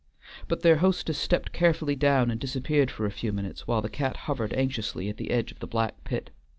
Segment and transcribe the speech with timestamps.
[0.47, 4.17] But their hostess stepped carefully down and disappeared for a few minutes, while the cat
[4.25, 6.31] hovered anxiously at the edge of the black pit.